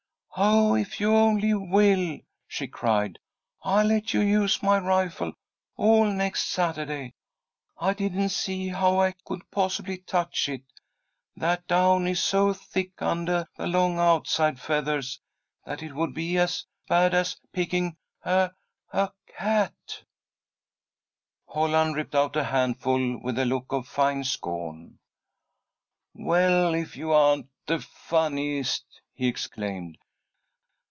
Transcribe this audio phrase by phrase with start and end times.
[0.37, 2.17] "Oh, if you only will,"
[2.47, 3.19] she cried,
[3.63, 5.33] "I'll let you use my rifle
[5.75, 7.15] all next Saturday.
[7.77, 10.63] I didn't see how I could possibly touch it!
[11.35, 15.19] That down is so thick undah the long outside feathahs,
[15.65, 18.51] that it would be as bad as picking a
[18.93, 20.01] a cat!"
[21.45, 24.97] Holland ripped out a handful with a look of fine scorn.
[26.13, 29.97] "Well, if you aren't the funniest!" he exclaimed.